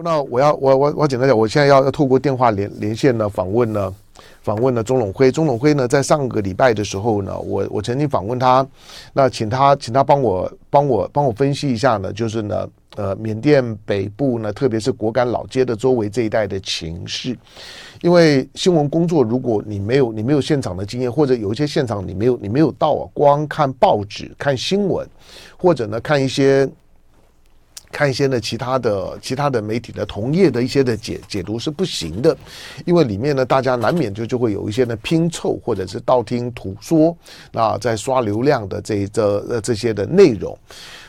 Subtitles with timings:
[0.00, 3.92] 那我要我我我简单讲，我现在要要透过电话连连线呢访问呢
[4.42, 5.32] 访问呢钟 lon 辉。
[5.32, 8.66] 钟 lon 辉呢，在上个礼拜的时候呢，我我曾经访问他，
[9.12, 17.36] 那请他请他帮我帮我帮我分析一下呢，就是呢，呃，缅甸北部呢，特别是果敢老街的周围这一带的情势。
[18.02, 25.06] 因为新闻工作，如果你没有你没有现场的经验，或者有一些现场你没有你没有到啊，光看报纸看新闻，
[25.56, 26.68] 或者呢看一些。
[27.92, 32.36] 看一些呢，其他的其他的媒体的同业的一些的解解读是不行的，
[32.86, 37.16] 因为里面呢，大家难免就就会有一些呢拼凑或者是道听途说，
[37.52, 40.58] 那在刷流量的这这呃这些的内容，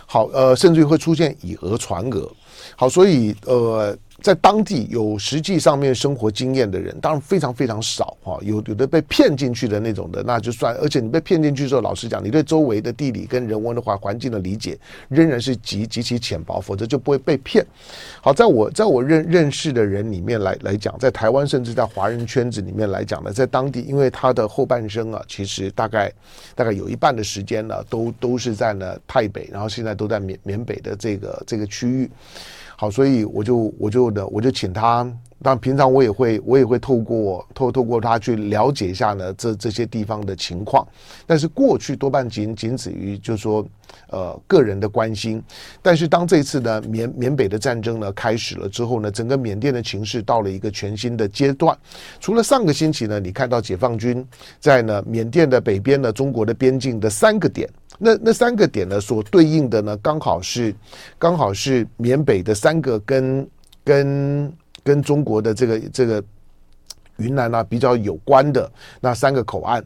[0.05, 2.29] 好呃，甚至于会出现以讹传讹，
[2.75, 3.97] 好，所以呃。
[4.23, 8.39] 在当地有实际上面生活经验的人，当然非常非常少哈。
[8.41, 10.73] 有有的被骗进去的那种的，那就算。
[10.77, 17.65] 而且你被骗进去之后，老实讲，你对周围的地理跟人文的话环境的理解仍然是极极其浅薄，否则就不会被骗。
[18.21, 26.09] 好，在我在我认认识的人里面来来讲，在台湾甚至在华人圈子里面来讲呢，在当地，因为他的后半生啊，其实大概
[26.55, 32.09] 大概有一半的时间呢，都都是在呢泰北，然后现在都在缅缅北的这个这个区域。
[32.75, 35.05] 好，所以我就我就的，我就请他。
[35.43, 40.87] 但平常我也会我也会透过透透过他去了解一下呢，这这些地方的情况。
[41.27, 43.65] 但是过去多半仅仅止于就是说，
[44.09, 45.43] 呃，个人的关心。
[45.81, 51.77] 但是当这次呢，缅缅北的战争呢开始了之后呢，整个缅甸的情势到了一个全新的阶段。
[52.19, 54.25] 除了上个星期呢，你看到解放军
[54.59, 57.69] 在呢缅甸的北边呢，中国的边境的三个点。
[57.99, 60.73] 那那三个点呢，所对应的呢，刚好是
[61.19, 63.47] 刚好是缅北的三个跟
[63.83, 64.51] 跟
[64.83, 66.23] 跟中国的这个这个
[67.17, 69.83] 云南啊比较有关的那三个口岸，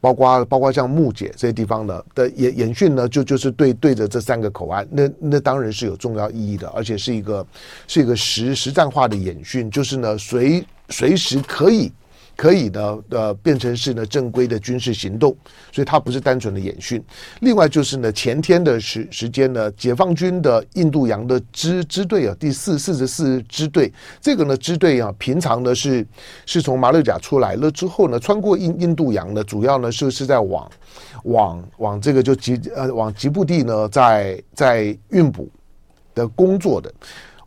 [0.00, 7.46] 包括包括像木姐这些地方的的演演训呢，就就是对对着这三个口岸，那那当然是有重要意义的，而且是一个
[7.86, 11.92] 是一个实实战化的演训，就是呢随随时可以。
[12.38, 15.36] 可以呢，呃，变成是呢正规的军事行动，
[15.72, 17.02] 所以它不是单纯的演训。
[17.40, 26.06] 另外就是呢，前天的时时间呢，解放军的印度洋的支支队啊，第四四十四支队，这个呢支队啊，平常呢是
[26.46, 30.70] 是从马六甲出来了之后呢，穿过印印度洋呢，主要呢是是在往
[31.24, 35.50] 往往这个就吉呃往吉布地呢，在在运补
[36.14, 36.88] 的工作的。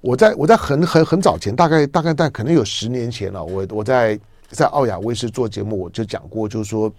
[0.01, 4.19] 我在我在很很很早前，大概大概在可能有十年前了，我我在。
[4.51, 6.91] 在奥雅卫视做节目，我就讲过，就是说。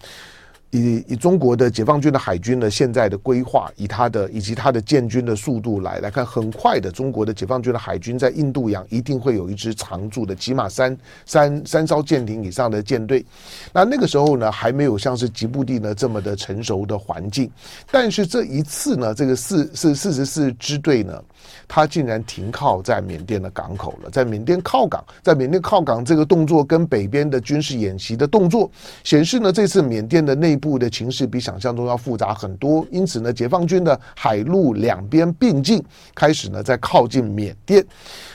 [0.72, 10.97] 以以中国的解放军的海军呢，现在的规划，以他的以及他的建军的速度来来看，很快的，中国的解放军的海军在印度洋一定会有一支常驻的，起码三
[11.27, 13.22] 三三艘舰艇以上的舰队。
[13.71, 17.50] 那那个时候呢，还没有像是吉布地呢这么的成熟的环境。
[17.91, 21.22] 但是这一次呢，这个四四四十四支队呢，
[21.69, 28.71] 它竟然停靠在缅甸的港口了，在缅甸靠港，在缅甸靠港这个动作跟北边的军事演习的动作
[29.04, 35.82] 显示呢，这次缅甸的内部的情势比想象中要复杂很多，因此呢，解放军的海陆两边并进，
[36.14, 37.84] 开始呢在靠近缅甸。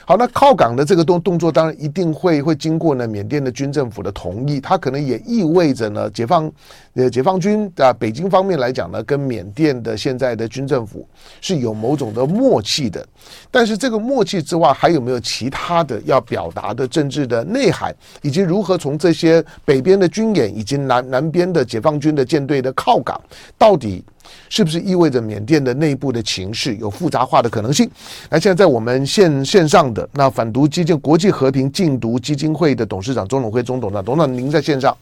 [0.09, 6.50] 好，那靠港的这个动动作，当然一定会会经过呢缅甸的军政府的同意，它可能也意味着呢解放
[6.94, 11.06] 呃解放军啊北京方面来讲呢，跟缅甸的现在的军政府
[11.41, 13.06] 是有某种的默契的。
[13.51, 23.19] 但是这个默契之外，还有没有其他的要表达的政治的内涵，以及如何从这些北边的军演以及南南边的解放军的舰队的靠港，
[23.57, 24.06] 到底？
[24.49, 27.89] 是不是意味着缅甸的内部的情势有复杂化的可能性？
[28.29, 34.95] 那现在在我们线线上的那反毒基金国际和平禁毒基金会的董事长钟 lon 辉钟董事长，董事长您在线上。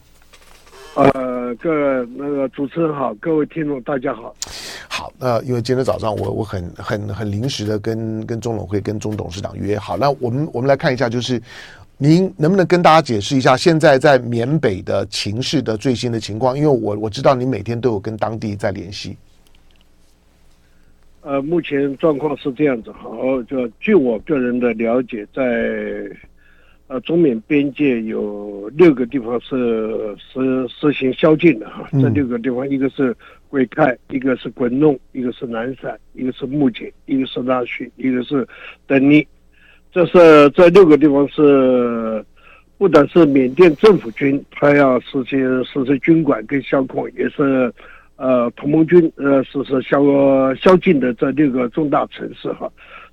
[0.94, 4.34] 呃，各位那个主持人好，各位听众大家好。
[4.88, 11.40] 好，那因为今天早上我我很很很临时的跟跟钟 lon 辉跟钟董事长约好，那我们我们来看一下就是。
[11.98, 16.54] 您能不能跟大家解释一下现在在缅北的情势的最新的情况？
[16.54, 19.16] 因为我我知道您每天都有跟当地在联系。
[21.22, 26.06] 呃，目前状况是这样子，好，就据我个人的了解，在
[26.86, 31.88] 呃中缅边界有六个地方是实实行宵禁的哈。
[31.92, 33.16] 这六个地方，一个是
[33.48, 38.46] 鬼开，一个是滚弄，一个是南伞，一个是木姐，一个是拉叙，一个是
[38.86, 39.26] 登尼。
[39.96, 42.22] 这是这六个地方是，
[42.76, 47.72] 不但是缅甸政府军，他要实行实施军管跟销控，也是，
[48.16, 50.04] 呃，同盟军呃实施宵
[50.56, 52.70] 宵禁的这六个重大城市哈，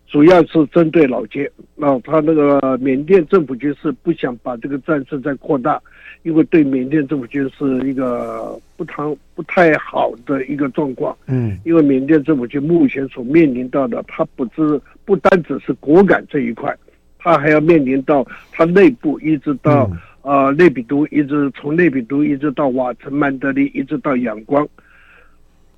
[0.08, 1.50] 主要是针对老街。
[1.74, 5.82] 那他那个缅甸政府军是不想把这个战事再扩大。
[6.24, 9.04] 因为对缅甸政府军是一个不太
[9.36, 16.76] 不太好的一个状况，嗯，因为缅甸政府军目前所面临到的，他不只不单只是果敢这一块，
[17.20, 19.90] 他还要面临到他内部一直到
[20.22, 24.68] 啊内比都，一直从内比都一直到瓦城、曼德利，一直到仰光。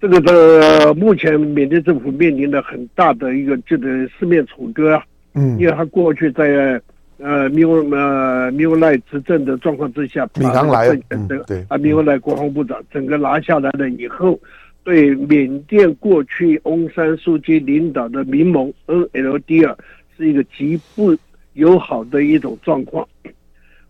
[0.01, 3.87] 这个的目前缅甸政府面临的很大的一个这个
[4.19, 6.79] 四面楚歌啊，嗯，因为他过去在
[7.17, 14.39] 呃米欧呃米欧赖执政的状况之下，米昂莱，嗯，对，啊米欧赖国防部长整个拿下来了以后，
[14.85, 19.75] 对缅甸过去翁山书记领导的民盟 NLD
[20.15, 21.17] 是一个极不
[21.53, 23.05] 友好的一种状况。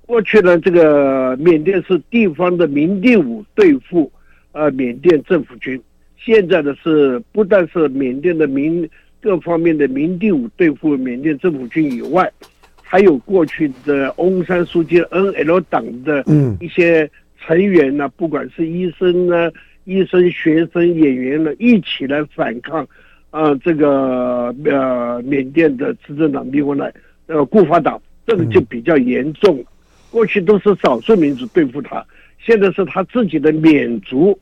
[0.05, 4.09] 过去呢，这个缅甸是地方的民地武对付
[4.53, 5.79] 呃缅甸政府军。
[6.17, 8.87] 现在呢是不但是缅甸的民
[9.19, 12.31] 各方面的民地武对付缅甸政府军以外，
[12.81, 16.23] 还有过去的翁山书记 NL 党的
[16.61, 17.09] 一些
[17.39, 19.51] 成员呢，不管是医生呢、
[19.85, 22.83] 医生、学生、演员呢，一起来反抗
[23.31, 26.93] 啊、呃，这个呃缅甸的执政党密温莱
[27.27, 29.63] 呃顾发党，这个就比较严重。
[30.11, 32.05] 过去都是少数民族对付他，
[32.39, 34.37] 现在是他自己的缅族。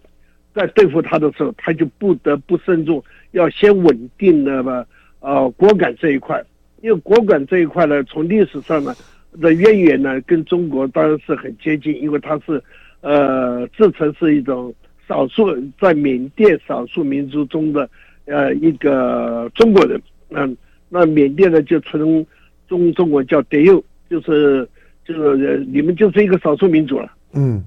[0.56, 4.86] 在对付他的时候，他就不得不慎重，要先稳定那么
[5.20, 6.40] 呃果敢这一块，
[6.82, 8.94] 因为果敢这一块呢，从历史上呢
[9.42, 12.62] 的渊源呢，跟中国当然是很接近，因为它是
[13.02, 14.72] 呃自称是一种
[15.08, 17.90] 少数在缅甸少数民族中的
[18.26, 20.56] 呃一个中国人，嗯，
[20.90, 22.26] 那缅甸呢就称
[22.68, 24.68] 中中国叫德佑，就是
[25.06, 27.64] 就是你们就是一个少数民族了，嗯，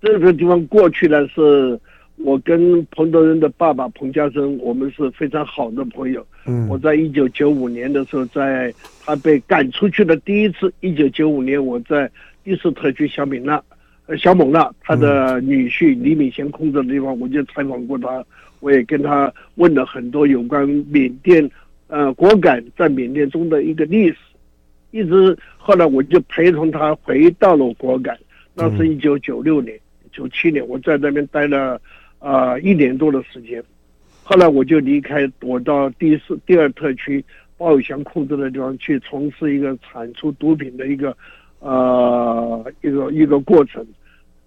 [0.00, 1.78] 这个地方过去呢是。
[2.18, 6.24] 我跟彭德仁的爸爸彭家声，我们是非常好的朋友。
[6.46, 12.08] 嗯，我在一九九五年的时候，在他被赶出去的第一次，一九九五年，我在
[12.44, 13.60] 第四特区小敏娜，
[14.06, 18.24] 呃，小蒙娜他的女婿李敏贤控制的地方，我就采访过他，
[18.60, 21.48] 我也跟他问了很多有关缅甸，
[21.88, 24.16] 呃，果敢在缅甸中的一个历史。
[24.90, 28.18] 一直后来我就陪同他回到了果敢，
[28.54, 29.78] 那是一九九六年、
[30.12, 31.80] 九七年，我在那边待了。
[32.24, 33.60] 啊、呃，一年多的时间，
[34.22, 37.24] 后来我就离开，我到第四、第二特区
[37.56, 41.16] 鲍有祥控制的地方去从事一个产出毒品的一个，
[41.62, 43.86] 呃，一个一个过程，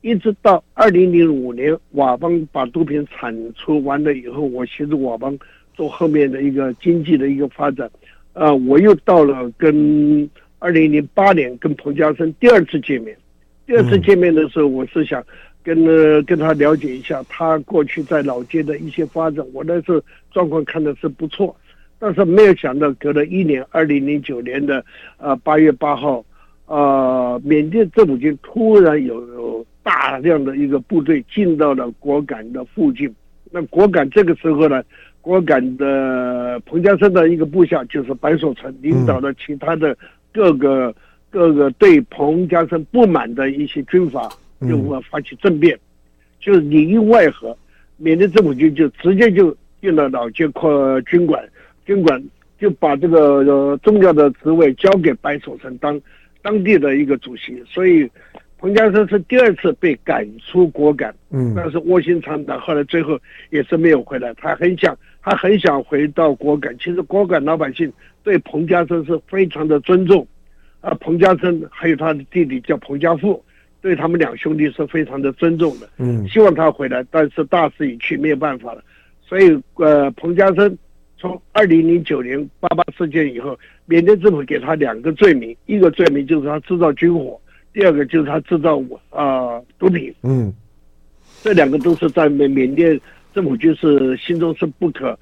[0.02, 5.38] 一直到二零零五年，佤邦把毒品产出完了以后，我协助佤邦
[5.74, 7.90] 做后面的一个经济的一个发展，
[8.34, 10.30] 啊、呃，我又到了跟
[10.60, 13.18] 二零零八年跟彭家声第二次见面，
[13.66, 15.24] 第二次见面的时候，我是想。
[15.66, 20.00] 跟呃跟他了解一下，他过去在老街的一些发展，我那时候
[20.32, 21.56] 状况看的是不错，
[21.98, 24.86] 但是没有想到隔了一年，二零零九年的
[25.18, 26.24] 呃八月八号，
[26.68, 33.14] 呃缅甸政府军突然有，有大量的一个部队进到了果敢的附近，
[33.52, 34.84] 那果敢这个时候呢，
[35.22, 39.96] 果敢的彭家声的一个部下就是白守成领导的其他的
[40.34, 40.94] 各个、
[41.30, 44.30] 各个对彭家声不满的一些军阀。
[44.68, 45.78] 就我发起政变，
[46.40, 47.56] 就是里应外合，
[47.98, 51.44] 缅甸政府军就直接就进了老街扩军管，
[51.86, 52.24] 军管
[52.58, 56.00] 就把这个呃重要的职位交给白守成当
[56.46, 58.08] 当地的一个主席，所以
[58.60, 63.20] 彭家声是第二次被赶出果敢，嗯，但是卧薪尝胆，后来最后
[63.50, 70.28] 也是没有回来，他很想他很想回到果敢，其实果敢老百姓对彭家声是非常的尊重，
[70.82, 73.44] 啊，彭家声还有他的弟弟叫彭家富。
[73.82, 78.84] 对他们两兄弟是非常的尊重的，嗯，希望他回来，但是大势已去，没有办法了。
[79.22, 80.76] 所以，呃，彭家声
[81.18, 87.40] 从二零零九年八八事件以后，缅甸政府给他两个罪名，一个罪名就是他制造军火，
[87.74, 88.78] 第二个就是他制造
[89.10, 90.54] 啊、呃、毒品，嗯，
[91.42, 93.00] 这两个都是在缅缅甸
[93.34, 95.18] 政府就是心中是不可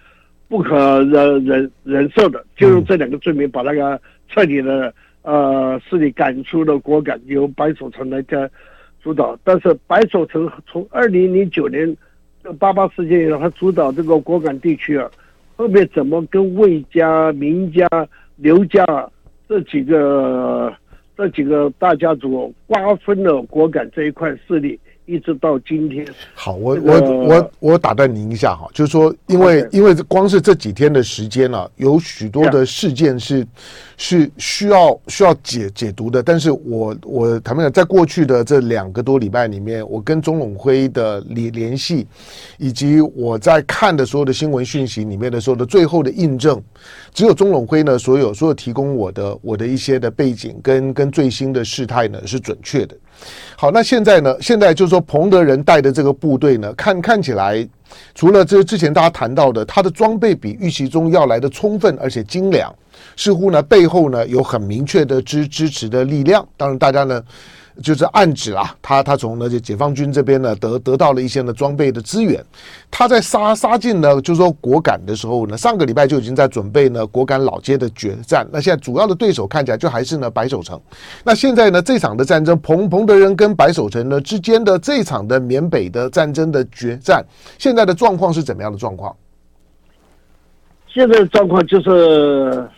[0.47, 4.93] 不可忍忍忍受的，就用这两个罪名把那个彻底的。
[5.25, 8.51] 呃，势力赶出了果敢，由白守成来在
[9.01, 9.39] 主导。
[9.41, 11.95] 但是白守成从二零零九年
[12.59, 15.09] 八八事件以后，他主导这个果敢地区啊，
[15.55, 17.87] 后面怎么跟魏家、明家、
[18.35, 18.85] 刘家
[19.47, 20.73] 这几个
[21.15, 24.79] 这几个大家族瓜分了果敢这一块势力？
[25.05, 33.45] 一直到今天，好，我我我我打断您一下哈，就是说，因为因为光是这几天的时间啊，有许多的事件是
[33.97, 36.23] 是需要需要解解读的。
[36.23, 42.07] 但是我我坦白讲，在过去的这两个多礼拜里面，我跟钟永辉的联联系，
[42.57, 46.61] 以及我在看的所有的新闻讯息里面的时候的最后的印证，
[47.13, 52.95] 只有钟永辉呢，所有所有提供我的我的一些的背景跟跟最新的事态呢是准确的。
[53.55, 54.35] 好，那现在呢？
[54.41, 57.67] 现在就是说，彭德仁带的这个部队呢，看看起来，
[58.13, 62.73] 除了这之前大家谈到的，他的装备比预期中要来的充分，而且精良，
[63.15, 66.47] 似乎呢背后呢有很明确的支支持的力量。
[66.57, 67.21] 当然，大家呢。
[67.81, 72.43] 就是暗指啊，他他从那些解放军这边呢得得到了一些呢装备的资源，
[72.91, 78.47] 他在杀杀进呢，就是说果敢的时候呢，上个礼拜就已经在准备呢果敢老街的决战。
[78.51, 80.79] 那现在主要的对手看起来就还是呢白守城。
[81.23, 87.25] 那现在呢这场的战争，彭彭德仁跟白守城呢之间的这场的缅北的战争的决战，
[87.57, 89.15] 现在的状况是怎么样的状况？
[90.87, 92.69] 现在的状况就是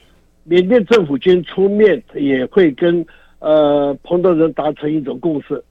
[0.46, 3.06] 缅甸政府军出面也会跟。
[3.40, 5.64] 呃，彭德仁达成一种共识，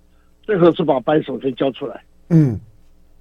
[0.42, 2.00] 最后是把白守成交出来。
[2.28, 2.59] 嗯，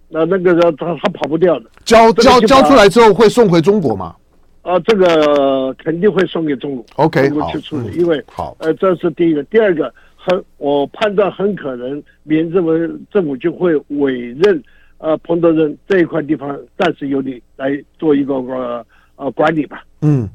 [0.10, 1.70] 那那个人他他跑不掉的。
[1.86, 4.16] 交交交出来之后会送回中国吗？
[4.62, 6.86] 啊，这个肯定会送给中国。
[6.96, 8.56] OK，中国去处理，嗯、因为好。
[8.60, 12.72] 呃，这是第一个，第二个很，我判断很可能民政府
[13.12, 14.64] 政府就会委任
[15.00, 18.86] 呃彭德仁这一块地方暂时由你来做一个呃
[19.16, 19.84] 呃管理吧。
[20.02, 20.30] 嗯。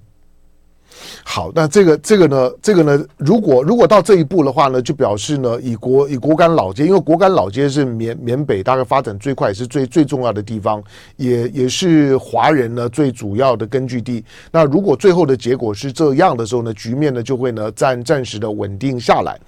[1.23, 10.83] 好，那这个这个呢，这个呢，如果如果到这一步的话呢，就表示呢，以国以果敢老街，因为果敢老街是缅缅北大概发展最快，也是最最重要的地方，
[11.17, 14.25] 也也是华人呢最主要的根据地。
[14.51, 19.39] 那如果最后的结果是这样的时候呢，局面呢就会呢暂暂时的稳定下来。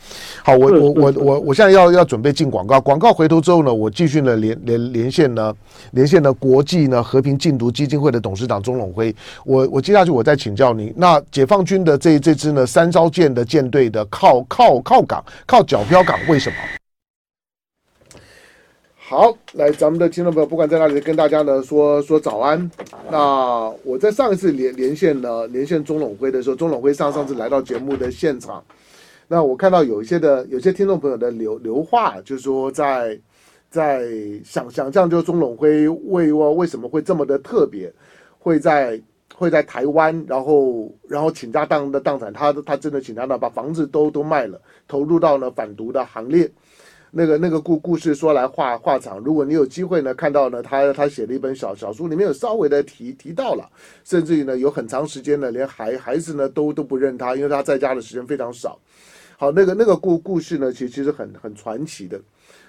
[0.45, 5.53] 好，我我我我我现在要要准备进广告，广告回头之后呢，我继续呢连连连线呢
[5.93, 9.13] 连线呢国际呢和平禁毒基金会的董事长钟永辉，
[9.45, 11.21] 我我接下去我再请教您那。
[11.31, 16.57] 解放军的这这支呢三艘舰的舰队的靠靠靠港靠角飘港，为什么？
[18.97, 22.71] 好，来咱们的听众朋友，不管在哪里，跟大家呢说说早安。
[23.11, 28.63] 那我在上一次连连线呢连线钟龙辉的时候，钟龙辉上上次来到节目的现场，
[29.27, 33.19] 那我看到有一些的有些听众朋友的留留话，就是说在
[33.69, 34.09] 在
[34.45, 37.93] 想想象，就钟 lon 辉为为为什么会这么的特别，
[38.39, 39.01] 会在。
[39.35, 46.51] 会在台湾，然后然后倾家荡的荡产，他他真的倾家荡，把房子都都卖了，投入到了反毒的行列。
[47.13, 53.69] 那个那个故故事说来话话长，如果你有机会呢，看到呢，他他写了一本小小书，里面有稍微的提提到了，
[54.05, 58.79] 甚至于呢，有很长时间呢，连孩孩子呢都都不认他，因为他在家的时间非常少。
[59.37, 62.21] 好，那个那个故故事呢，其实其实很很传奇的。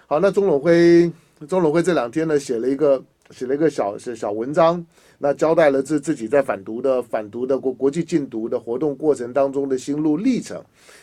[0.07, 1.11] 好，那钟 lon 辉
[1.47, 2.99] 钟 lon 辉这两天呢，写了一个
[3.29, 4.83] 写了一个小小小文章。
[5.23, 10.59] 那交代了自自己在反毒的反毒的国国际禁毒的活动过程当中的心路历程，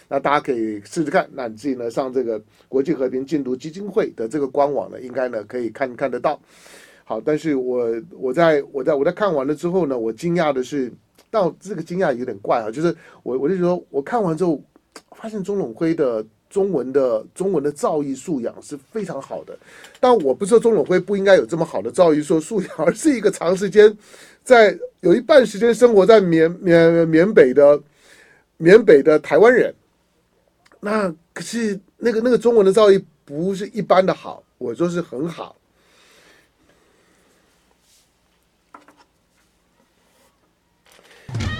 [0.08, 1.30] 那大家可以试试看。
[1.32, 6.40] 那你自己呢，上这个国际和平禁毒基金会的这个官网呢，应该呢可以看看得到。
[7.04, 10.92] 好，但是我我在我在我在看完了之后呢，我惊讶的是，
[11.30, 14.60] 到这个惊讶有点怪啊，就是我我就觉得我看完之后，
[15.12, 16.26] 发现钟永辉的。
[16.48, 19.58] 中文的中文的造诣素养是非常好的，
[20.00, 23.94] 但我不知道钟永辉不应该有这么好的造诣说素养，而是一个长时间
[24.42, 27.80] 在有一半时间生活在缅缅缅北的
[28.56, 29.74] 缅北的台湾人，
[30.80, 35.54] 那可是那个那个中文的造诣不是一般的好，我说是很好。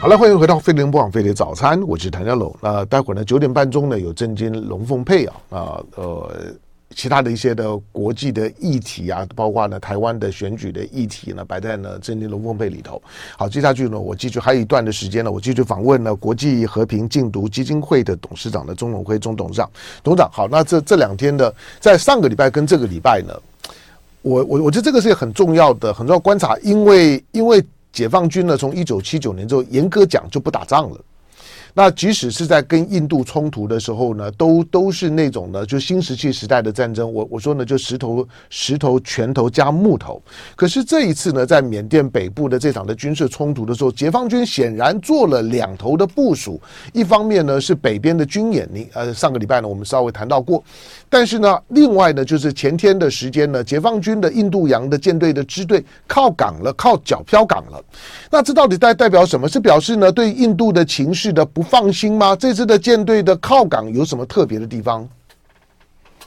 [0.00, 2.55] 好了，欢迎回到飞碟联播网飞碟早餐，我是谭家龙。
[2.62, 6.31] 那待会儿呢，九点半钟呢有震惊龙凤配啊啊呃，
[6.95, 13.02] 其他的一些的国际的议题啊，包括呢台湾的选举的议题呢，摆在呢震惊龙凤配里头。
[13.37, 19.69] 好，接下去呢，我继续还有一段的时间呢，我继续访问呢国际和平禁毒基金会的董事长的钟 lon 辉钟董事长。
[20.05, 23.35] 董事长好，那这这两天的在上个礼拜跟这个礼拜呢，
[24.23, 27.61] 我我我觉得这个是很重要的很重要观察，因为因为。
[27.92, 31.00] 解放军呢，从一九七九年之后，严格讲就不打仗了。
[31.78, 37.14] 那即使是在跟印度冲突的时候呢，都都是那种呢，就新石器时代的战争。
[37.14, 40.20] 我我说呢，就石头石头拳头加木头。
[40.56, 46.61] 可是这一次呢，在缅甸北部的这场的军事冲突的时候，解放军显然做了两头的部署。
[46.92, 50.61] 一方面呢是北边的军演，你呃上个礼拜呢我们稍微谈到过。
[51.08, 57.80] 但是呢，另外呢就是前天的时间呢，解放军的印度洋的舰队的支队靠港了，靠角飘港了。
[58.32, 59.49] 那这到底代代表什么？
[59.49, 62.34] 是表示呢对印度的情势的不放心吗？
[62.34, 65.08] 这次的舰队的靠港有什么特别的地方？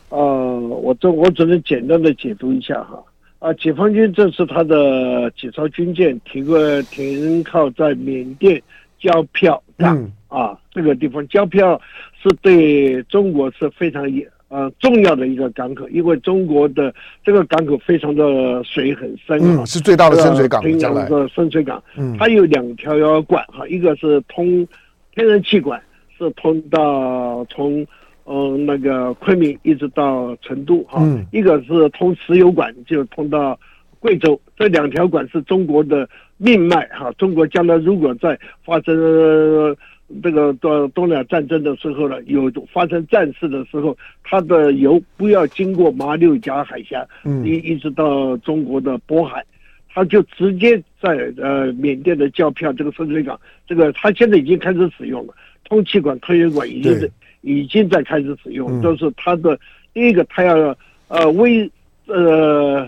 [0.10, 0.20] 呃，
[0.60, 3.02] 我这我只能简单的解读一下哈。
[3.40, 8.62] 啊，解放军这次他的几艘军舰停个停靠在缅甸
[9.00, 11.80] 交票港、嗯、啊，这个地方交票
[12.22, 14.06] 是对中国是非常
[14.50, 16.94] 呃重要的一个港口，因为中国的
[17.26, 24.68] 这个港口非常的水很深，嗯，是最大的深水港，将来的深水港，嗯，它有两条管哈，一个是通。
[25.14, 25.82] 天然气管
[26.18, 27.86] 是通到从
[28.26, 33.60] 嗯，那个昆明一直到成都哈，嗯，一个是通石油管，就通到
[34.00, 37.12] 贵州，这两条管是中国的命脉哈。
[37.18, 39.76] 中国将来如果在发生
[40.22, 49.44] 这个东东南亚战争的时候呢，有发生战事的时候，它的油不要经过马六甲海峡，嗯，一一直到中国的渤海，
[49.94, 55.34] 它就直接在呃缅甸的教票这个深水港，这个他现在已经开始使用了，
[55.64, 57.10] 通气管、科研管已经在。
[57.44, 59.60] 已经在开始使用，就是他的
[59.96, 61.68] 第一个，他要呃微
[62.06, 62.88] 呃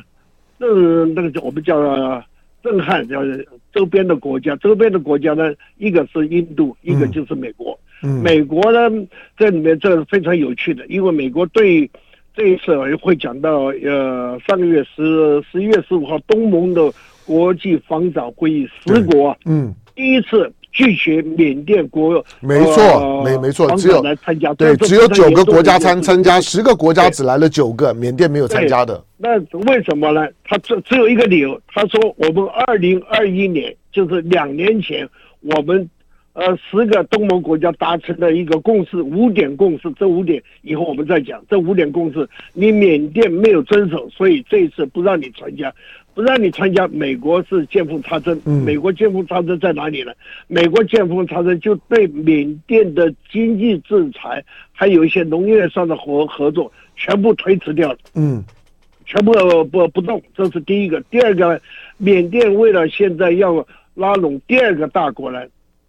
[0.60, 2.24] 震那个叫我们叫
[2.62, 3.24] 震撼，叫
[3.74, 7.76] 周边的国家，周边的国家呢，一个是印度，一个就是美国。
[8.22, 11.90] 美国呢，这里面这是非常有趣的，因为美国对
[12.36, 16.92] 这一次会讲到呃上个月十十一月十五号东盟的
[17.26, 20.52] 国际防长会议十国，嗯，第一次。
[20.76, 29.00] 拒绝缅甸国，没错，没没错，只有来参加，对，只有九个国家参参加，十个国家只来了九个，缅甸没有参加的。
[29.16, 30.28] 那为什么呢？
[30.44, 35.08] 他只只有一个理由，他说我们二零二一年就是两年前，
[35.42, 35.88] 我们
[36.34, 45.74] 呃十个东盟国家达成了一个共识，五点共识，这五点以后我们再讲，这五点共识你缅甸没有遵守，所以这一次不让你参加。
[46.16, 48.40] 不让你参加，美国是见缝插针。
[48.46, 50.12] 美国见缝插针在哪里呢？
[50.48, 57.98] 美国见缝插针就对缅甸的经济制裁，还有一些农业上的合合作，全部推迟掉了。
[58.14, 58.44] 嗯，
[59.08, 59.34] 全部
[59.72, 61.02] 不不动，这是第一个。
[61.10, 61.60] 第二个，
[61.98, 65.44] 缅甸为了现在要拉拢第二个大国呢，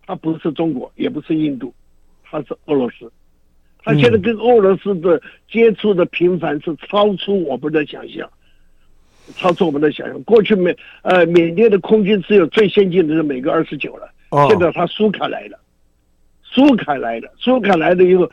[0.06, 1.72] 它不是中国，也不是印度，
[2.22, 3.10] 它是俄罗斯。
[3.82, 5.20] 他现在跟俄罗斯的
[5.50, 8.28] 接触的频繁是超出我们的想象。
[9.36, 10.22] 超出我们的想象。
[10.24, 14.06] 过去缅呃缅甸的空军只有最先进的是美国二十九了，
[14.48, 15.58] 现在他苏卡来了，
[16.42, 18.30] 苏凯来了，苏凯来了以后，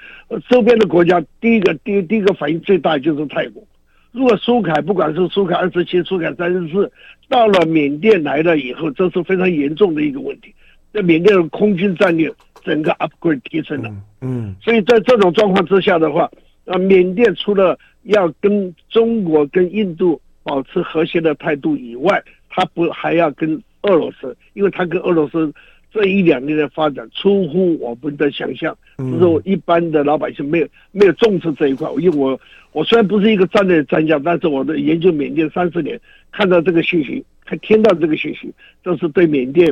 [0.49, 3.63] 周边的国家第一个第一第一个反应最大就是泰国。
[4.11, 6.91] 如果苏凯不管是苏凯二十七、苏凯三十四，
[7.29, 10.53] 到了缅甸来了以后，这是非常严重的一个问题。
[10.93, 12.31] 这缅甸的空军战略
[12.63, 16.29] 整个 upgrade 提升了，嗯，所以在这种状况之下的话，
[16.65, 20.19] 啊，缅甸除了要跟中国跟印度。
[20.43, 25.53] 保持和谐的态度以外，他不还要跟俄罗斯，因为他跟俄罗斯
[25.93, 31.87] 这一两年的发展出乎我们的想象，就是我一般的老百姓没有没有重视这一块。
[31.99, 38.51] 因为我我虽然不是一个战略专家，但是我的研究缅甸三十年，看到这个信息，还听到这个信息，
[38.83, 39.71] 这是对缅甸，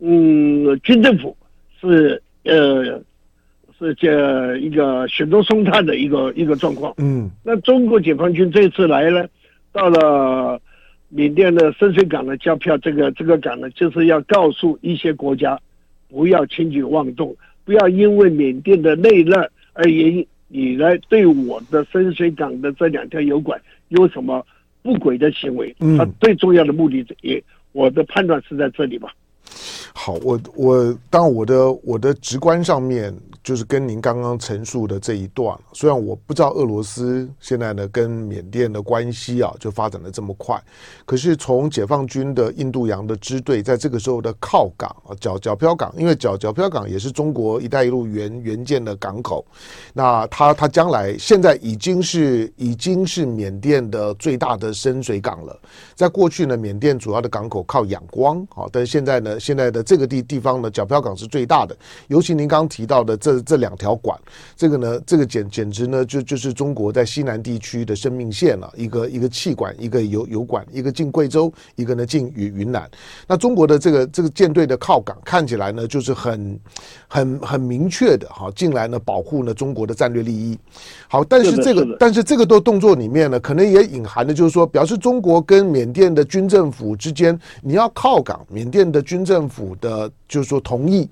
[0.00, 1.36] 嗯，军政府
[1.80, 3.00] 是呃
[3.78, 6.92] 是这一个雪中送炭的一个一个状况。
[6.98, 9.26] 嗯，那中国解放军这次来呢。
[9.70, 10.60] 到了
[11.08, 15.60] 缅甸的深水港的交票，这个这个港呢，就是要告诉一些国家，
[16.08, 24.44] 不要轻举妄动，不要因为缅甸的内乱而引，你来对我的深水港的这两条油管有什么
[24.82, 25.72] 不轨的行为。
[25.80, 27.40] 嗯它最重要的目的也，
[27.72, 29.12] 我的判断是在这里吧。
[29.94, 40.62] 好，我我当我的我的直观上面就是跟您刚刚陈述的这一段，虽然我不知道俄罗斯现在呢跟缅甸的关系啊就发展的这么快，
[41.04, 49.44] 可是从解放军的印度洋的支队在这个时候的靠港啊，皎皎漂港，因为皎皎漂港也是中国“一带一路”援援建的港口，
[49.94, 55.58] 那它它将来现在已经是已经是缅甸的最大的深水港了，
[55.94, 61.76] 在过去呢，缅甸主要的港口靠仰光啊，但是现在呢，现在的这个地地方呢，角漂港是最大的，
[62.08, 64.18] 尤其您刚刚提到的这这两条管，
[64.56, 72.88] 这个呢，这个简简直呢，就就是中国在西南地区的生命线了，啊，一个一个气管，一个油油管，一个进贵州，一个呢进云云南。
[73.26, 76.60] 那中国的这个这个舰队的靠港看起来呢，就是很
[77.06, 80.58] 很很明确的哈，进来呢保护呢中国的战略利益。
[81.08, 91.06] 好，但是这个但是这个都动作里面呢，可能也隐含的就是说，表示中国跟缅甸的军政府之间，你要靠港，缅甸的军政府的，就是说同意，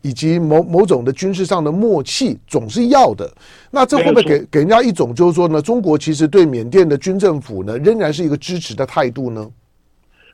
[0.00, 3.30] 以及某某种的军事上的默契，总是要的。
[3.70, 9.50] 那这会不会给给人家一种就是说呢，中国其实对缅甸的军政府呢，仍然是一个支持的态度呢？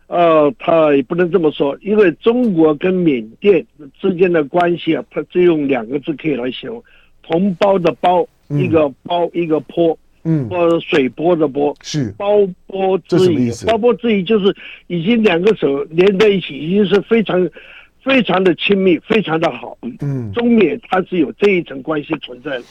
[0.07, 3.67] 呃，他也不能这么说，因为中国跟缅甸
[4.01, 6.83] 之间的关系啊，它只用两个字可以来形容：
[7.23, 9.99] 同胞的胞，一个胞，一个坡。
[10.25, 14.57] 嗯，呃，水波的波是包波之谊，包波之谊就是
[14.87, 17.49] 已经两个手连在一起，已经是非常
[18.03, 19.77] 非常的亲密，非常的好。
[20.01, 22.65] 嗯，中缅它是有这一层关系存在的，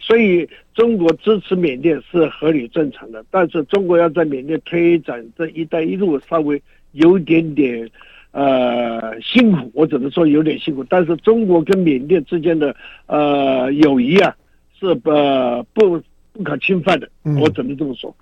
[0.00, 3.24] 所以中国支持缅甸是合理正常的。
[3.30, 6.60] 但是中国要在缅甸推展这一带一路，稍微
[6.92, 7.88] 有点点
[8.32, 10.84] 呃辛苦，我只能说有点辛苦。
[10.88, 12.74] 但是中国跟缅甸之间的
[13.06, 14.34] 呃友谊啊。
[14.80, 15.10] 是不
[15.74, 16.00] 不
[16.38, 18.16] 不可侵犯的，我只能这么说。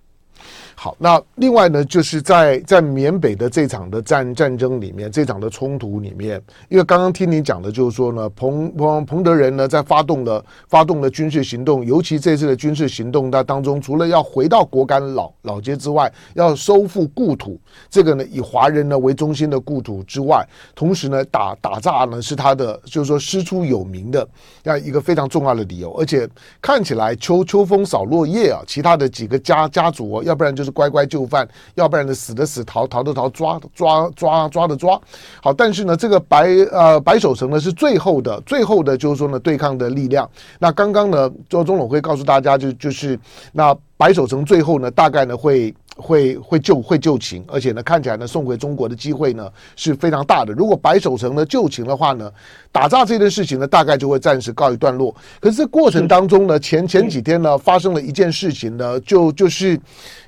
[0.78, 17.58] 好，那另外呢，就是在在缅北的这场的战战争里面，这场的冲突里面，因为刚刚听你讲的，就是说呢，彭彭彭德仁呢，在发动了发动了军事行动，尤其这次的军事行动，那当中除了要回到果敢老老街之外，要收复故土，
[17.88, 24.28] 这个呢以华人呢为中心的故土之外，同时呢打打炸呢是他的就是说师出有名的
[24.62, 26.28] 这样一个非常重要的理由，而且
[26.60, 30.65] 看起来秋秋风扫落叶啊，其他的几个家家族哦，要不然就。
[30.66, 35.00] 是乖乖就范，要不然呢死的死，逃逃的逃，抓抓抓抓的抓。
[35.42, 40.28] 好，但是呢，这个白呃白守成呢是最后的最后的，就是说呢对抗的力量。
[40.58, 43.18] 那刚刚呢，周总统会告诉大家就，就就是
[43.52, 45.72] 那白守成最后呢，大概呢会。
[45.96, 50.52] 会会救会救秦，而且呢，看起来呢，送回中国的机会呢是非常大的。
[50.52, 52.30] 如果白守成呢救秦的话呢，
[52.70, 55.14] 打炸这件事情呢，大概就会暂时告一段落。
[55.40, 59.80] 可是这过程当中呢，前前几天呢，发生了一件事情呢，就就是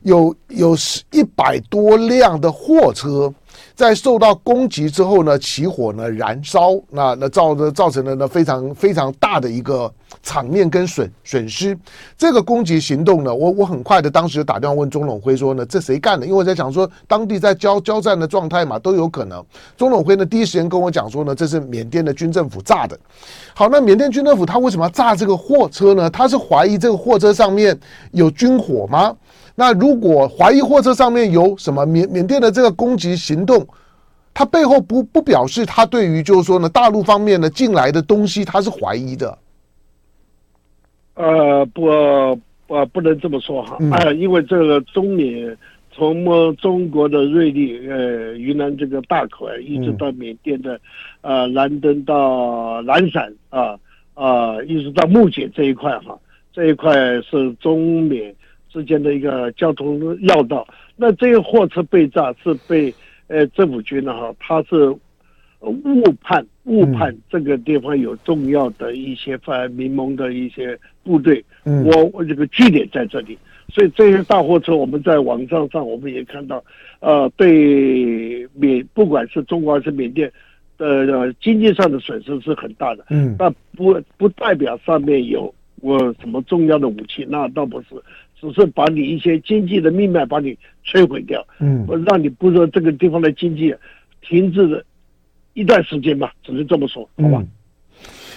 [0.02, 0.76] 有有
[1.12, 3.33] 一百多辆的货车。
[3.74, 11.78] 在受到攻击之后呢，起火呢，燃烧，那那造的造成了呢非常非常大的一个场面跟损损失。
[12.16, 16.26] 这个攻击行动呢，我我很快的当时就打电话问钟荣辉说呢，这谁干的？
[16.26, 19.44] 因为我在想说当地在交交战的状态嘛，都有可能。
[19.76, 22.98] 钟荣辉呢第一时间跟我讲说呢，这是缅甸的军政府炸的。
[23.54, 26.11] 好，那缅甸军政府他为什么要炸这个货车呢？
[26.11, 27.78] 他是怀疑这个货车上面
[28.12, 29.14] 有军火吗？
[29.54, 33.66] 那如果怀疑货车上面有什么缅缅甸的这个攻击行动，
[34.33, 39.37] 他背后不不表示他对于就是说呢大陆方面呢进来的东西他是怀疑的。
[41.18, 41.87] 呃，不
[42.68, 45.57] 呃不能这么说哈，啊、呃，因为这个中缅
[45.90, 46.24] 从
[46.57, 50.81] 中国的瑞丽呃云南这个大口，一直到缅甸的
[51.20, 53.76] 呃兰登到兰山啊
[54.14, 56.18] 啊，一直到木姐这一块哈，
[56.52, 58.35] 这一块是中缅。
[58.70, 62.94] 之间的一个交通要道，那这个货车被炸是被
[63.26, 64.94] 呃政府军呢哈，他是
[65.61, 70.78] 误判误判这个地方有重要的一些反民盟的一些
[71.09, 73.38] 部队，我我这个据点在这里，
[73.73, 76.62] 所以这些大货车我们在网站上我们也看到，
[77.01, 80.31] 呃，对缅不管是中国还是缅甸
[80.77, 87.87] 的经济上的损失是很大的，嗯，那不不代表上面有我什么重要的武器，那倒不是。
[88.40, 93.75] 只是把你一些经济的命脉把你摧毁掉，嗯，让你不说这个地方的经济
[94.23, 94.81] 停滞了
[95.55, 97.38] 一段时间吧，只能这么说，好吧？
[97.40, 97.49] 嗯、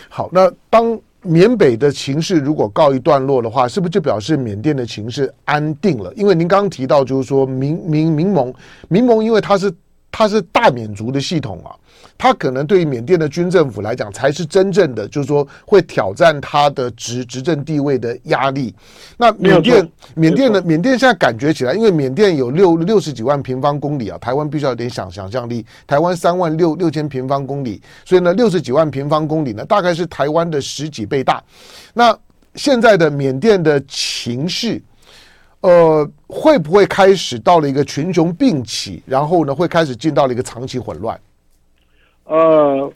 [0.09, 6.13] 好，那当缅北的情势如果告一段落的话，是不是就表示缅甸的情势安定了？
[6.15, 8.53] 因为您刚刚提到，就是说民民民盟，
[8.89, 9.73] 民盟因为它是。
[10.11, 11.71] 它是大缅族的系统啊，
[12.17, 18.75] 它可能对于缅甸的军政府来讲，才是真正的，就是说会挑战它的执执政地位的压力。
[19.17, 31.41] 那缅甸，缅甸的缅甸现在感觉起来，因为缅甸有六六十几万平方公里啊，台湾必须要有点想想象力，台湾三万六六千平方公里，所以呢，六十几万平方公里呢，大概是台湾的十几倍大。
[31.93, 32.17] 那
[32.55, 34.81] 现在的缅甸的情势。
[35.61, 41.19] 呃，会不会开始到了一个群雄并起，然后呢，会开始进到了一个长期混乱？
[42.23, 42.91] 呃，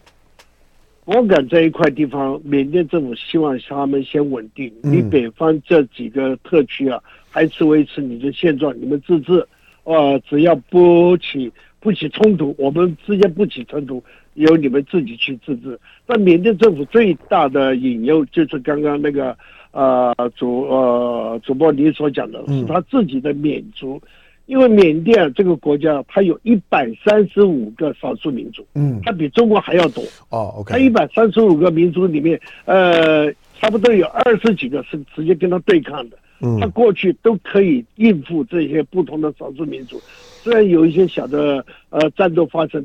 [1.04, 4.72] 我感这一块地方，缅甸政府希望他们先稳定。
[4.82, 7.00] 你北方这几个特区啊，
[7.30, 9.46] 还是维持你的现状，你们自治。
[9.84, 14.02] 呃，只要不起不起冲突，我们之间不起冲突，
[14.34, 15.78] 由你们自己去自治。
[16.04, 19.38] 那缅甸政府最大的引诱就是刚刚那个。
[19.76, 24.08] 呃，主呃主播你所讲的是他自己的缅族，嗯、
[24.46, 30.54] 因为缅甸这个国家，它有一百三十五个少数民族，嗯，它比中国还要多哦。
[30.56, 40.00] OK，它一百三十五个民族里面，呃，差不多有二十几个是直接跟他对抗的，嗯，他过去都可以应付这些不同的少数民族，
[40.42, 42.82] 虽然有一些小的呃战斗发生，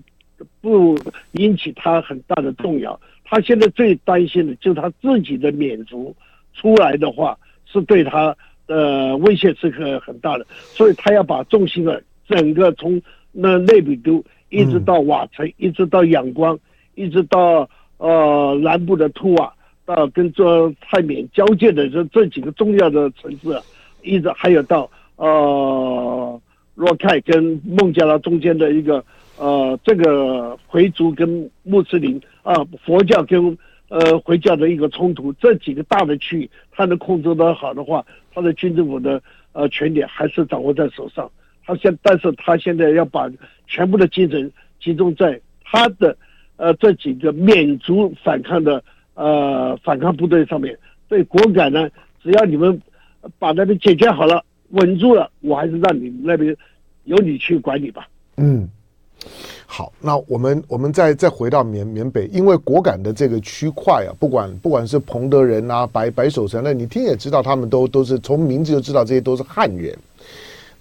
[0.59, 0.99] 不
[1.31, 2.99] 引起他很大的动摇。
[3.23, 6.13] 他现在最担心的就是他自己的缅族。
[6.53, 8.35] 出来的话是对他
[8.67, 16.57] 的威胁是很很大的，所以他要把重心的整个从那内比都一直到瓦城，一直到仰光，
[16.95, 19.53] 一直到呃南部的图瓦，
[19.85, 23.59] 到跟这泰缅交界的这这几个重要的城市，
[24.03, 26.41] 一直还有到呃
[26.75, 29.03] 若开跟孟加拉中间的一个
[29.37, 33.57] 呃这个回族跟穆斯林啊、佛教跟。
[33.91, 41.29] 呃，回教的一个冲突，这几个大的区域，他能控制得好的话，他的军政府的呃权力还是掌握在手上。
[41.65, 43.29] 他现，但是他现在要把
[43.67, 44.49] 全部的精神
[44.81, 46.15] 集中在他的
[46.55, 48.81] 呃这几个缅族反抗的
[49.13, 50.73] 呃反抗部队上面，
[51.09, 51.89] 对果敢呢，
[52.23, 52.81] 只要你们
[53.37, 56.55] 把那边解决好了，稳住了，我还是让你们那边
[57.03, 58.07] 由你去管理吧。
[58.37, 58.69] 嗯。
[59.73, 69.97] 好，那我们我们再再回到缅缅北，因为果敢的这个区块啊，不管不管是彭德仁啊、白白守城，那你听也知道，他们都都是从名字就知道这些都是汉人，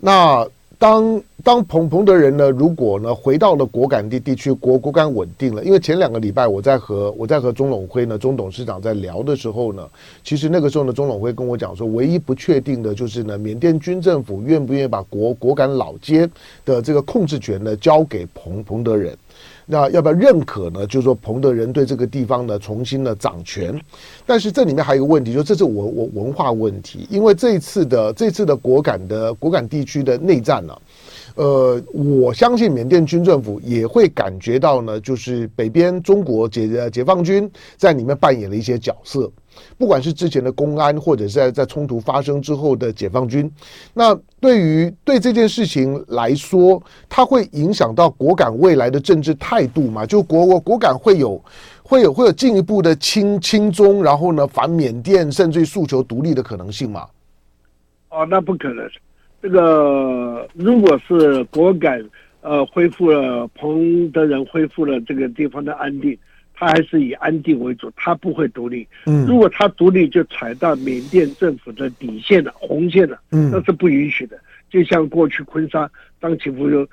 [0.00, 0.44] 那。
[0.80, 9.86] 当当彭彭德人呢，如果呢回到了果敢地地区，果果敢稳定了，因为前两个礼拜我在和我在和钟永辉呢钟董事长在聊的时候呢，
[10.24, 16.26] 其实那个时候呢，钟永辉跟我讲说，唯一不确定的就是呢，缅甸军政府愿不愿意把果果敢老街
[16.64, 19.14] 的这个控制权呢交给彭彭德人。
[19.66, 20.86] 那要不要认可呢？
[20.86, 23.80] 就是说，彭德仁对这个地方呢重新的掌权，
[24.26, 30.76] 但是这里面还有一个问题，就是这是我我文化问题，因为这一次的这次的果敢的果敢地区的内战呢、
[31.36, 39.30] 呃，我相信缅甸军政府也会感觉到呢，就是北边中国解解放军在里面扮演了一些角色。
[39.78, 43.50] 不管是之前的公安，或者是在在冲突发生之后的解放军，
[43.94, 50.04] 那对于对这件事情来说，它会影响到果敢未来的政治态度吗？
[50.04, 51.42] 就果果果敢会有
[51.82, 57.06] 会有会有进一步的亲亲中，然后呢反缅甸，甚至于诉求独立的可能性吗？
[58.10, 58.88] 哦，那不可能。
[59.42, 62.04] 这个如果是果敢
[62.42, 66.18] 呃恢复了彭德仁恢复了这个地方的安定。
[66.60, 68.86] 他还是以安定为主，他不会独立。
[69.06, 73.18] 嗯，如果他独立，就踩到缅甸政府的底线了、红线了。
[73.32, 74.38] 嗯，那是不允许的。
[74.68, 76.86] 就像过去昆沙当起伏有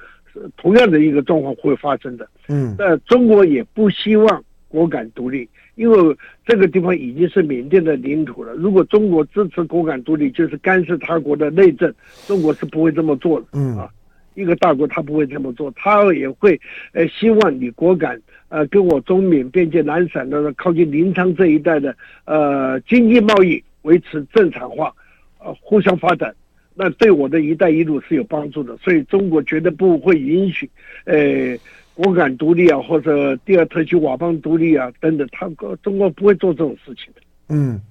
[0.56, 2.26] 同样的一个状况会发生的。
[2.48, 8.54] 嗯，那中国也不希望果敢独立，因为这个地方已经是缅甸的领土了。
[8.54, 11.94] 如果中国支持果敢独立，就是干涉他国的内政，
[12.26, 13.48] 中国是不会这么做的。
[13.52, 13.90] 嗯啊，
[14.38, 16.60] 一个大国他不会这么做，他也会
[16.94, 18.22] 呃希望你果敢。
[18.50, 24.94] 呃，跟我中缅边界南散的靠近临沧这一带的呃经济贸易维持正常化，
[25.40, 26.34] 呃互相发展，
[26.74, 28.78] 那对我的一带一路是有帮助的。
[28.78, 30.70] 所以中国绝对不会允许，
[31.04, 31.58] 呃
[31.96, 35.50] 果敢独立啊，或者第二特区佤邦独立啊等等，他
[35.84, 37.22] 中国不会做这种事情的。
[37.50, 37.82] 嗯，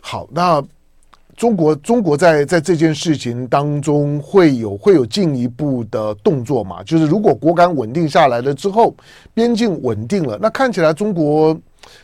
[0.00, 0.62] 好，那。
[1.36, 6.82] 中国中国在在这件事情当中会有会有进一步的动作嘛？
[6.82, 8.96] 就是如果果敢稳定下来了之后，
[9.34, 11.58] 边境稳定了，那看起来中国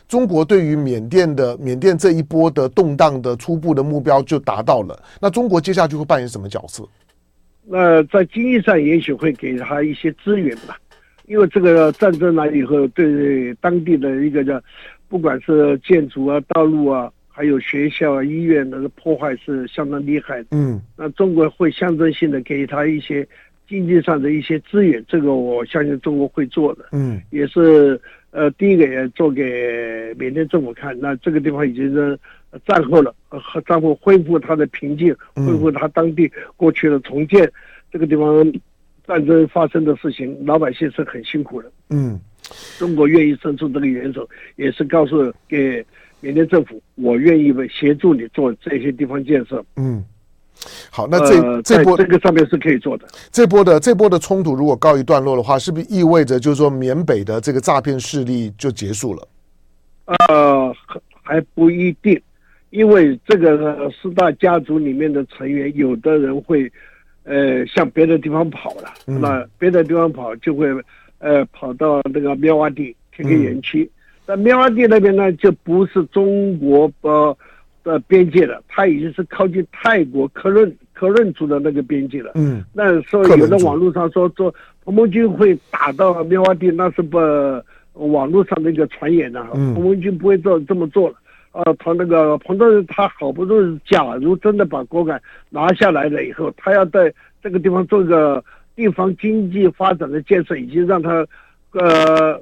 [0.07, 4.97] 中国对于缅甸的缅甸这一波的动荡的初步的目标就达到了。
[5.19, 6.87] 那中国接下去会扮演什么角色？
[7.65, 10.77] 那在经济上也许会给他一些资源吧，
[11.25, 14.61] 因为这个战争来以后，对当地的一个叫
[15.09, 17.11] 不管是建筑啊、道路啊。
[17.35, 20.49] 还有学校啊、医院的破坏是相当厉害的。
[20.51, 23.27] 嗯，那中国会象征性的给他一些
[23.67, 26.85] 经济上的一些资源，这个我相信中国会做的。
[26.91, 32.15] 嗯，也是呃，第一个也做给缅甸政府看，那这个地方已经是
[32.67, 37.51] 战后了，和战后恢复它的平静，恢复它当地过去的重建。
[37.91, 38.45] 这个地方
[39.07, 41.71] 战争发生的事情，老百姓是很辛苦的。
[41.89, 42.19] 嗯，
[42.77, 45.83] 中国愿意伸出这个援手，也是告诉给。
[46.23, 49.61] 缅甸政府，我愿意为协助你做这些地方建设。
[49.75, 50.01] 嗯，
[50.89, 53.05] 好，那这、呃、这波这个上面是可以做的。
[53.29, 59.27] 这波的这波的冲突如果告一段落的话，是不是意味着就是说缅北的这个诈骗势力就结束了？
[60.05, 60.73] 呃，
[61.21, 62.17] 还不一定，
[62.69, 66.71] 因为这个四大家族里面的成员，有的人会
[67.23, 70.67] 呃向别的地方跑了，嗯、那别的地方跑就会
[71.19, 73.91] 呃跑到那个喵洼地天天园区。
[74.25, 77.37] 在棉花地那边呢，就不是中国呃
[77.83, 82.31] 的边界了，它已经是靠近泰国克润克伦族的那个边界了。
[82.35, 84.53] 嗯，那所以有的网络上说说
[84.85, 87.17] 彭盟军会打到棉花地，那是不
[87.93, 91.15] 网络上的一个传言呢、彭盟军不会做这么做了。
[91.51, 98.41] 呃，他那个彭德仁他好不容易，假如真的把果敢拿下来了以后，他要在这个地方做个
[98.73, 101.27] 地方经济发展的建设，已经让他
[101.73, 102.41] 呃。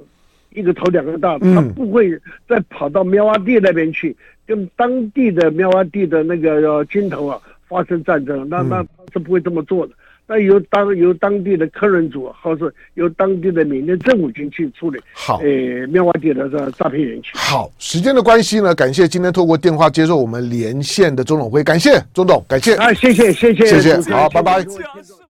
[0.54, 2.10] 一个头两个大，他不会
[2.48, 9.92] 再跑到苗阿地那边去，跟当地的苗阿地的那个军头啊发生战争，那那他是不会这么做的。
[10.24, 15.00] 那由当由当地的克伦族，或是由当地的缅甸政府军去处理。
[15.12, 17.32] 好，诶，苗阿地的这诈骗人群。
[17.34, 22.76] 好，时间的关系呢，感谢今天透过电话接受我们连线的钟 lon 辉，感谢钟总，感谢。
[22.76, 24.64] 啊，谢谢谢谢谢谢，好，拜拜。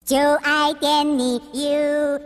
[0.05, 2.19] 就爱点你 UFO